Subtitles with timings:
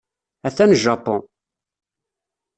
[0.47, 1.21] Atan Japun.